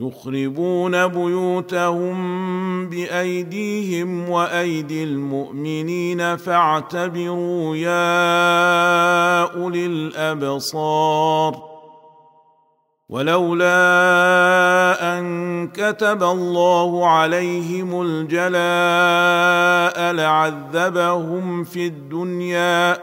[0.00, 2.16] يخربون بيوتهم
[2.88, 11.68] بأيديهم وأيدي المؤمنين فاعتبروا يا أولي الأبصار.
[13.08, 13.68] ولولا
[15.18, 18.52] أن كتب الله عليهم الجلاء
[20.12, 22.98] لعذبهم في الدنيا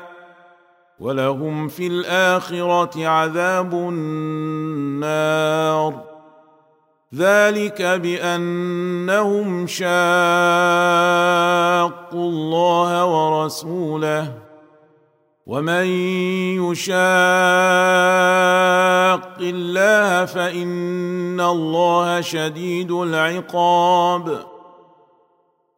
[1.00, 4.96] ولهم في الآخرة عذاب النار.
[7.16, 9.86] ذلك بأنهم شاقوا
[12.14, 14.32] الله ورسوله
[15.46, 15.86] ومن
[16.66, 16.96] يشاق
[19.40, 24.46] الله فإن الله شديد العقاب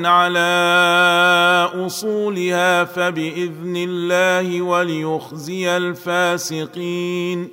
[0.08, 7.48] على اصولها فبإذن الله وليخزي الفاسقين.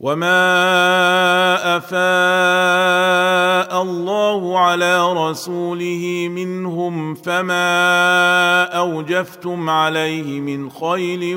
[0.00, 11.36] وما افاء الله على رسوله منهم فما اوجفتم عليه من خيل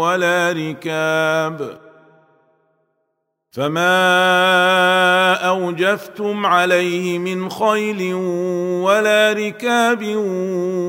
[0.00, 1.87] ولا ركاب
[3.50, 8.14] فما اوجفتم عليه من خيل
[8.84, 10.16] ولا ركاب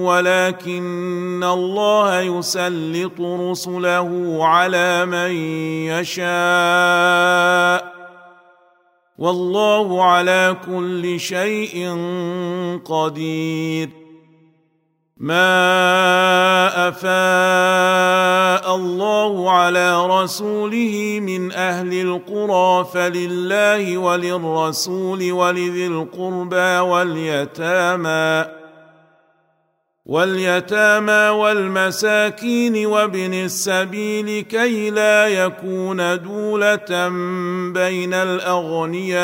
[0.03, 5.31] ولكن الله يسلط رسله على من
[5.91, 6.29] يشاء
[9.17, 11.97] والله على كل شيء
[12.85, 13.98] قدير
[15.19, 28.45] ما افاء الله على رسوله من أهل القرى فلله وللرسول ولذي القربى واليتامى
[30.05, 37.07] واليتامى والمساكين وابن السبيل كي لا يكون دوله
[37.73, 39.19] بين الاغنياء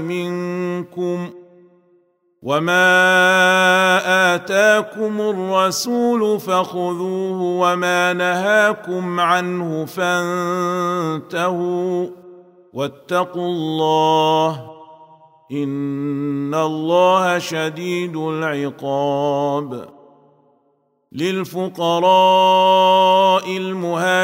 [0.00, 1.30] منكم
[2.42, 3.37] وما
[4.50, 11.56] آتاكم الرسول فخذوه وما نهاكم عنه فانتهوا
[12.72, 14.70] واتقوا الله
[15.52, 19.88] إن الله شديد العقاب
[21.12, 21.96] للفقراء
[23.56, 24.07] المهاجرين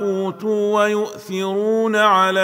[0.00, 2.40] أوتوا ويؤثرون على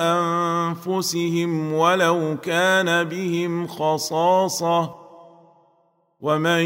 [0.00, 4.94] أنفسهم ولو كان بهم خصاصة
[6.20, 6.60] ومن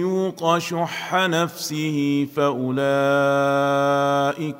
[0.00, 2.74] يوق شح نفسه فأولئك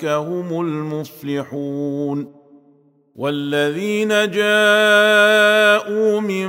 [0.05, 2.42] هم المفلحون
[3.17, 6.49] والذين جاءوا من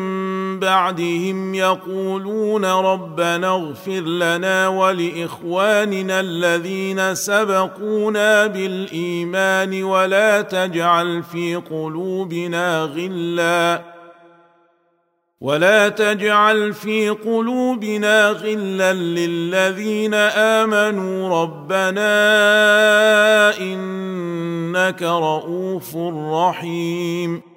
[0.59, 13.92] بعدهم يقولون ربنا اغفر لنا ولإخواننا الذين سبقونا بالإيمان ولا تجعل في قلوبنا غلا
[15.43, 22.07] ولا تجعل في قلوبنا غلا للذين امنوا ربنا
[23.59, 25.95] انك رؤوف
[26.31, 27.52] رحيم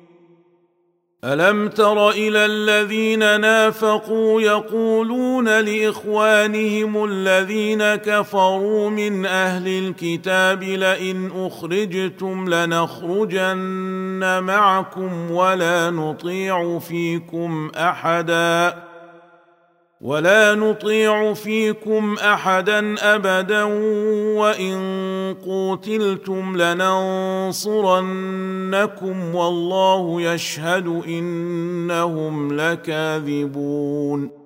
[1.27, 14.43] ألم تر إلى الذين نافقوا يقولون لإخوانهم الذين كفروا من أهل الكتاب لئن أخرجتم لنخرجن
[14.43, 18.75] معكم ولا نطيع فيكم أحدا
[20.01, 23.63] ولا نطيع فيكم احدا ابدا
[24.37, 24.77] وان
[25.45, 27.65] قوتلتم لننصرنكم
[29.35, 34.46] والله يشهد انهم لكاذبون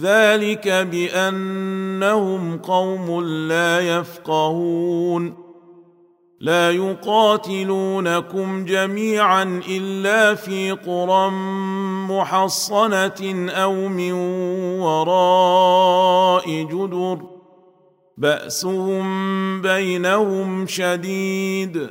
[0.00, 5.34] ذلك بأنهم قوم لا يفقهون.
[6.40, 11.30] لا يقاتلونكم جميعا إلا في قرى
[12.08, 14.12] محصنة أو من
[14.80, 17.18] وراء جدر.
[18.18, 21.88] بأسهم بينهم شديد.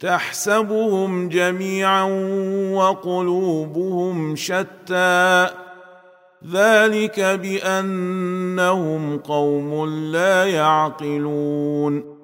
[0.00, 2.04] تحسبهم جميعا
[2.72, 5.67] وقلوبهم شتى.
[6.52, 12.18] ذلك بأنهم قوم لا يعقلون.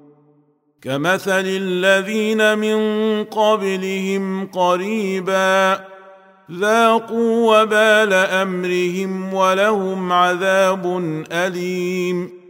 [0.82, 2.78] كمثل الذين من
[3.24, 5.84] قبلهم قريبا
[6.52, 10.86] ذاقوا وبال أمرهم ولهم عذاب
[11.32, 12.44] أليم.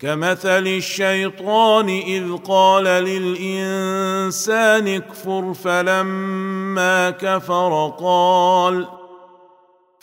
[0.00, 8.95] كمثل الشيطان إذ قال للإنسان اكفر فلما كفر قال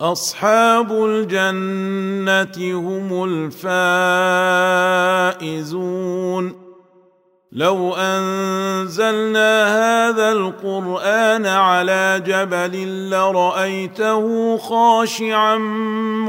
[0.00, 3.24] أصحاب الجنة هم
[5.38, 6.70] الفائزون.
[7.52, 15.58] لو أنزلنا هذا القرآن على جبل لرأيته خاشعا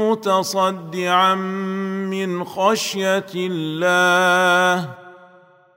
[0.00, 5.01] متصدعا من خشية الله.